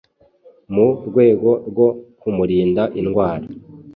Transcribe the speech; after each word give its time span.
mu 0.73 0.87
rwego 1.09 1.49
rwo 1.69 1.87
kumurinda 2.19 2.83
indwara 3.01 3.45